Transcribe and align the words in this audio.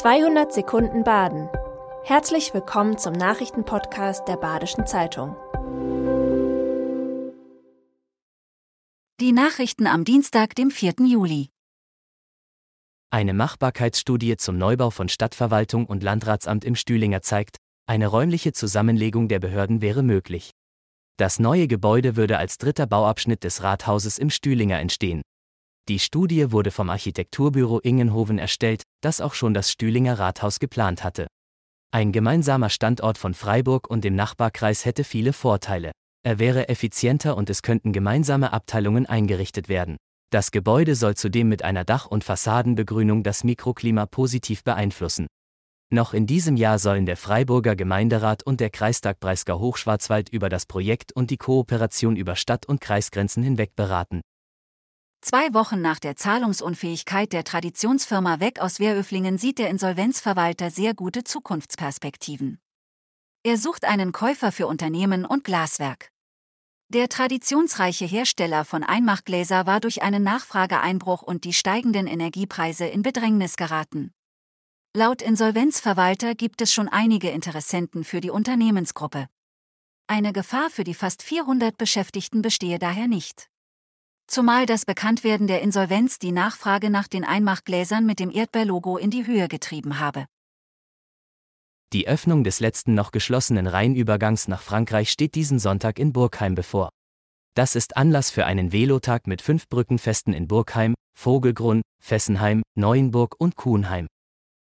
200 0.00 0.50
Sekunden 0.50 1.04
Baden. 1.04 1.50
Herzlich 2.04 2.54
willkommen 2.54 2.96
zum 2.96 3.12
Nachrichtenpodcast 3.12 4.26
der 4.26 4.38
Badischen 4.38 4.86
Zeitung. 4.86 5.36
Die 9.20 9.32
Nachrichten 9.32 9.86
am 9.86 10.04
Dienstag, 10.04 10.54
dem 10.54 10.70
4. 10.70 10.94
Juli. 11.06 11.50
Eine 13.10 13.34
Machbarkeitsstudie 13.34 14.38
zum 14.38 14.56
Neubau 14.56 14.88
von 14.88 15.10
Stadtverwaltung 15.10 15.84
und 15.84 16.02
Landratsamt 16.02 16.64
im 16.64 16.76
Stühlinger 16.76 17.20
zeigt, 17.20 17.58
eine 17.84 18.06
räumliche 18.06 18.54
Zusammenlegung 18.54 19.28
der 19.28 19.38
Behörden 19.38 19.82
wäre 19.82 20.02
möglich. 20.02 20.52
Das 21.18 21.38
neue 21.38 21.68
Gebäude 21.68 22.16
würde 22.16 22.38
als 22.38 22.56
dritter 22.56 22.86
Bauabschnitt 22.86 23.44
des 23.44 23.62
Rathauses 23.62 24.16
im 24.16 24.30
Stühlinger 24.30 24.78
entstehen. 24.78 25.20
Die 25.88 25.98
Studie 25.98 26.52
wurde 26.52 26.70
vom 26.70 26.88
Architekturbüro 26.88 27.80
Ingenhoven 27.80 28.38
erstellt, 28.38 28.84
das 29.00 29.20
auch 29.20 29.34
schon 29.34 29.54
das 29.54 29.72
Stühlinger 29.72 30.20
Rathaus 30.20 30.60
geplant 30.60 31.02
hatte. 31.02 31.26
Ein 31.90 32.12
gemeinsamer 32.12 32.70
Standort 32.70 33.18
von 33.18 33.34
Freiburg 33.34 33.90
und 33.90 34.04
dem 34.04 34.14
Nachbarkreis 34.14 34.84
hätte 34.84 35.02
viele 35.02 35.32
Vorteile. 35.32 35.90
Er 36.22 36.38
wäre 36.38 36.68
effizienter 36.68 37.36
und 37.36 37.50
es 37.50 37.62
könnten 37.62 37.92
gemeinsame 37.92 38.52
Abteilungen 38.52 39.06
eingerichtet 39.06 39.68
werden. 39.68 39.96
Das 40.30 40.52
Gebäude 40.52 40.94
soll 40.94 41.16
zudem 41.16 41.48
mit 41.48 41.64
einer 41.64 41.84
Dach- 41.84 42.06
und 42.06 42.22
Fassadenbegrünung 42.22 43.24
das 43.24 43.42
Mikroklima 43.42 44.06
positiv 44.06 44.62
beeinflussen. 44.62 45.26
Noch 45.92 46.14
in 46.14 46.24
diesem 46.24 46.56
Jahr 46.56 46.78
sollen 46.78 47.04
der 47.04 47.16
Freiburger 47.16 47.74
Gemeinderat 47.74 48.44
und 48.44 48.60
der 48.60 48.70
Kreistag 48.70 49.18
Breisgau 49.18 49.58
Hochschwarzwald 49.58 50.28
über 50.28 50.48
das 50.48 50.66
Projekt 50.66 51.10
und 51.10 51.30
die 51.30 51.36
Kooperation 51.36 52.14
über 52.14 52.36
Stadt- 52.36 52.66
und 52.66 52.80
Kreisgrenzen 52.80 53.42
hinweg 53.42 53.74
beraten. 53.74 54.20
Zwei 55.22 55.52
Wochen 55.52 55.82
nach 55.82 55.98
der 55.98 56.16
Zahlungsunfähigkeit 56.16 57.34
der 57.34 57.44
Traditionsfirma 57.44 58.40
Weg 58.40 58.58
aus 58.58 58.80
Wehröflingen 58.80 59.36
sieht 59.36 59.58
der 59.58 59.68
Insolvenzverwalter 59.68 60.70
sehr 60.70 60.94
gute 60.94 61.24
Zukunftsperspektiven. 61.24 62.58
Er 63.42 63.58
sucht 63.58 63.84
einen 63.84 64.12
Käufer 64.12 64.50
für 64.50 64.66
Unternehmen 64.66 65.26
und 65.26 65.44
Glaswerk. 65.44 66.10
Der 66.88 67.08
traditionsreiche 67.08 68.06
Hersteller 68.06 68.64
von 68.64 68.82
Einmachgläser 68.82 69.66
war 69.66 69.80
durch 69.80 70.02
einen 70.02 70.22
Nachfrageeinbruch 70.22 71.22
und 71.22 71.44
die 71.44 71.52
steigenden 71.52 72.06
Energiepreise 72.06 72.86
in 72.86 73.02
Bedrängnis 73.02 73.56
geraten. 73.56 74.12
Laut 74.96 75.20
Insolvenzverwalter 75.20 76.34
gibt 76.34 76.62
es 76.62 76.72
schon 76.72 76.88
einige 76.88 77.30
Interessenten 77.30 78.04
für 78.04 78.22
die 78.22 78.30
Unternehmensgruppe. 78.30 79.28
Eine 80.06 80.32
Gefahr 80.32 80.70
für 80.70 80.82
die 80.82 80.94
fast 80.94 81.22
400 81.22 81.76
Beschäftigten 81.76 82.42
bestehe 82.42 82.78
daher 82.78 83.06
nicht. 83.06 83.50
Zumal 84.30 84.64
das 84.64 84.84
Bekanntwerden 84.84 85.48
der 85.48 85.60
Insolvenz 85.60 86.20
die 86.20 86.30
Nachfrage 86.30 86.88
nach 86.88 87.08
den 87.08 87.24
Einmachgläsern 87.24 88.06
mit 88.06 88.20
dem 88.20 88.30
Erdbeerlogo 88.30 88.96
in 88.96 89.10
die 89.10 89.26
Höhe 89.26 89.48
getrieben 89.48 89.98
habe. 89.98 90.26
Die 91.92 92.06
Öffnung 92.06 92.44
des 92.44 92.60
letzten 92.60 92.94
noch 92.94 93.10
geschlossenen 93.10 93.66
Rheinübergangs 93.66 94.46
nach 94.46 94.62
Frankreich 94.62 95.10
steht 95.10 95.34
diesen 95.34 95.58
Sonntag 95.58 95.98
in 95.98 96.12
Burgheim 96.12 96.54
bevor. 96.54 96.90
Das 97.56 97.74
ist 97.74 97.96
Anlass 97.96 98.30
für 98.30 98.46
einen 98.46 98.70
Velotag 98.70 99.26
mit 99.26 99.42
fünf 99.42 99.68
Brückenfesten 99.68 100.32
in 100.32 100.46
Burgheim, 100.46 100.94
Vogelgrund, 101.18 101.82
Fessenheim, 102.00 102.62
Neuenburg 102.78 103.34
und 103.36 103.56
Kuhnheim. 103.56 104.06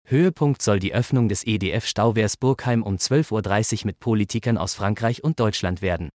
Höhepunkt 0.06 0.60
soll 0.60 0.78
die 0.78 0.92
Öffnung 0.92 1.30
des 1.30 1.42
EDF-Stauwehrs 1.42 2.36
Burgheim 2.36 2.82
um 2.82 2.96
12.30 2.96 3.80
Uhr 3.80 3.86
mit 3.86 3.98
Politikern 3.98 4.58
aus 4.58 4.74
Frankreich 4.74 5.24
und 5.24 5.40
Deutschland 5.40 5.80
werden. 5.80 6.10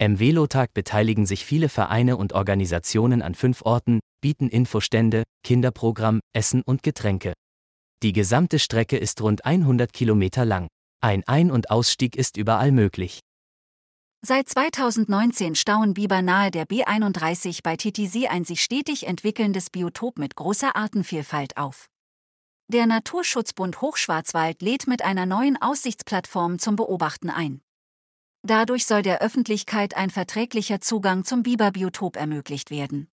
Im 0.00 0.20
Velotag 0.20 0.74
beteiligen 0.74 1.26
sich 1.26 1.44
viele 1.44 1.68
Vereine 1.68 2.16
und 2.16 2.32
Organisationen 2.32 3.20
an 3.20 3.34
fünf 3.34 3.62
Orten, 3.62 3.98
bieten 4.20 4.48
Infostände, 4.48 5.24
Kinderprogramm, 5.42 6.20
Essen 6.32 6.62
und 6.62 6.84
Getränke. 6.84 7.32
Die 8.04 8.12
gesamte 8.12 8.60
Strecke 8.60 8.96
ist 8.96 9.20
rund 9.20 9.44
100 9.44 9.92
Kilometer 9.92 10.44
lang. 10.44 10.68
Ein 11.00 11.24
Ein- 11.26 11.50
und 11.50 11.70
Ausstieg 11.70 12.14
ist 12.14 12.36
überall 12.36 12.70
möglich. 12.70 13.18
Seit 14.24 14.48
2019 14.48 15.56
stauen 15.56 15.94
Biber 15.94 16.22
nahe 16.22 16.52
der 16.52 16.66
B31 16.66 17.60
bei 17.64 17.76
Titisee 17.76 18.28
ein 18.28 18.44
sich 18.44 18.62
stetig 18.62 19.04
entwickelndes 19.04 19.70
Biotop 19.70 20.18
mit 20.18 20.36
großer 20.36 20.76
Artenvielfalt 20.76 21.56
auf. 21.56 21.86
Der 22.68 22.86
Naturschutzbund 22.86 23.80
Hochschwarzwald 23.80 24.62
lädt 24.62 24.86
mit 24.86 25.02
einer 25.02 25.26
neuen 25.26 25.60
Aussichtsplattform 25.60 26.60
zum 26.60 26.76
Beobachten 26.76 27.30
ein. 27.30 27.62
Dadurch 28.48 28.86
soll 28.86 29.02
der 29.02 29.20
Öffentlichkeit 29.20 29.94
ein 29.94 30.08
verträglicher 30.08 30.80
Zugang 30.80 31.22
zum 31.22 31.42
Biberbiotop 31.42 32.16
ermöglicht 32.16 32.70
werden. 32.70 33.10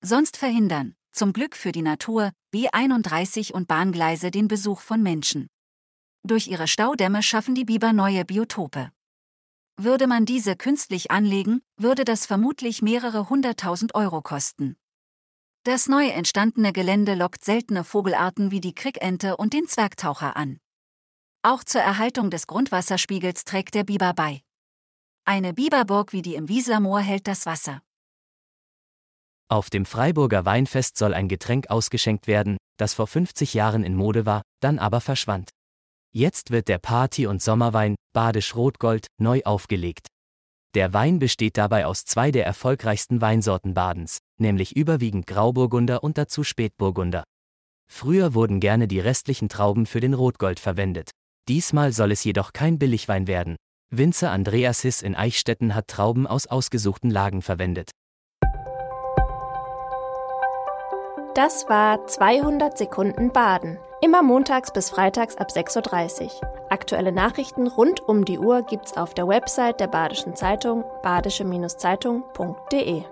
Sonst 0.00 0.36
verhindern, 0.36 0.96
zum 1.12 1.32
Glück 1.32 1.54
für 1.54 1.70
die 1.70 1.82
Natur, 1.82 2.32
B31 2.52 3.52
und 3.52 3.68
Bahngleise 3.68 4.32
den 4.32 4.48
Besuch 4.48 4.80
von 4.80 5.00
Menschen. 5.00 5.46
Durch 6.24 6.48
ihre 6.48 6.66
Staudämme 6.66 7.22
schaffen 7.22 7.54
die 7.54 7.66
Biber 7.66 7.92
neue 7.92 8.24
Biotope. 8.24 8.90
Würde 9.76 10.08
man 10.08 10.26
diese 10.26 10.56
künstlich 10.56 11.12
anlegen, 11.12 11.60
würde 11.76 12.04
das 12.04 12.26
vermutlich 12.26 12.82
mehrere 12.82 13.28
hunderttausend 13.28 13.94
Euro 13.94 14.22
kosten. 14.22 14.74
Das 15.62 15.86
neu 15.86 16.08
entstandene 16.08 16.72
Gelände 16.72 17.14
lockt 17.14 17.44
seltene 17.44 17.84
Vogelarten 17.84 18.50
wie 18.50 18.60
die 18.60 18.74
Krickente 18.74 19.36
und 19.36 19.52
den 19.52 19.68
Zwergtaucher 19.68 20.36
an. 20.36 20.58
Auch 21.44 21.62
zur 21.62 21.80
Erhaltung 21.82 22.30
des 22.30 22.48
Grundwasserspiegels 22.48 23.44
trägt 23.44 23.76
der 23.76 23.84
Biber 23.84 24.14
bei. 24.14 24.42
Eine 25.30 25.52
Biberburg 25.52 26.14
wie 26.14 26.22
die 26.22 26.36
im 26.36 26.48
Wieslermoor 26.48 27.00
hält 27.00 27.26
das 27.26 27.44
Wasser. 27.44 27.82
Auf 29.50 29.68
dem 29.68 29.84
Freiburger 29.84 30.46
Weinfest 30.46 30.96
soll 30.96 31.12
ein 31.12 31.28
Getränk 31.28 31.68
ausgeschenkt 31.68 32.26
werden, 32.26 32.56
das 32.78 32.94
vor 32.94 33.06
50 33.06 33.52
Jahren 33.52 33.84
in 33.84 33.94
Mode 33.94 34.24
war, 34.24 34.40
dann 34.60 34.78
aber 34.78 35.02
verschwand. 35.02 35.50
Jetzt 36.14 36.50
wird 36.50 36.68
der 36.68 36.78
Party- 36.78 37.26
und 37.26 37.42
Sommerwein, 37.42 37.94
Badisch 38.14 38.56
Rotgold, 38.56 39.06
neu 39.20 39.42
aufgelegt. 39.44 40.06
Der 40.72 40.94
Wein 40.94 41.18
besteht 41.18 41.58
dabei 41.58 41.84
aus 41.84 42.06
zwei 42.06 42.30
der 42.30 42.46
erfolgreichsten 42.46 43.20
Weinsorten 43.20 43.74
Badens, 43.74 44.20
nämlich 44.40 44.76
überwiegend 44.76 45.26
Grauburgunder 45.26 46.02
und 46.02 46.16
dazu 46.16 46.42
Spätburgunder. 46.42 47.24
Früher 47.86 48.32
wurden 48.32 48.60
gerne 48.60 48.88
die 48.88 49.00
restlichen 49.00 49.50
Trauben 49.50 49.84
für 49.84 50.00
den 50.00 50.14
Rotgold 50.14 50.58
verwendet. 50.58 51.10
Diesmal 51.48 51.92
soll 51.92 52.12
es 52.12 52.24
jedoch 52.24 52.54
kein 52.54 52.78
Billigwein 52.78 53.26
werden. 53.26 53.56
Winzer 53.90 54.30
Andreas 54.30 54.82
Hiss 54.82 55.00
in 55.00 55.14
Eichstätten 55.14 55.74
hat 55.74 55.88
Trauben 55.88 56.26
aus 56.26 56.46
ausgesuchten 56.46 57.10
Lagen 57.10 57.40
verwendet. 57.40 57.90
Das 61.34 61.68
war 61.68 62.06
200 62.06 62.76
Sekunden 62.76 63.32
Baden. 63.32 63.78
Immer 64.02 64.22
montags 64.22 64.72
bis 64.72 64.90
freitags 64.90 65.36
ab 65.36 65.48
6.30 65.50 66.24
Uhr. 66.24 66.30
Aktuelle 66.68 67.12
Nachrichten 67.12 67.66
rund 67.66 68.06
um 68.06 68.26
die 68.26 68.38
Uhr 68.38 68.62
gibt's 68.62 68.96
auf 68.96 69.14
der 69.14 69.26
Website 69.26 69.80
der 69.80 69.86
Badischen 69.86 70.36
Zeitung 70.36 70.84
badische-zeitung.de. 71.02 73.04